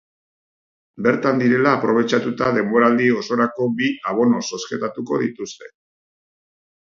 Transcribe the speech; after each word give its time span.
Bertan 1.07 1.41
direla 1.41 1.73
aprobetxatuta 1.79 2.47
denboraldi 2.55 3.11
osorako 3.19 3.67
bi 3.81 3.91
abono 4.13 4.41
zozketatuko 4.53 5.21
dituzte. 5.27 5.69